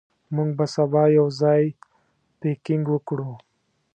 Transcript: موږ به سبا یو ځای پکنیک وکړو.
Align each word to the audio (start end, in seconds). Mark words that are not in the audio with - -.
موږ 0.35 0.49
به 0.57 0.65
سبا 0.75 1.03
یو 1.17 1.27
ځای 1.41 1.63
پکنیک 2.39 2.85
وکړو. 2.91 3.31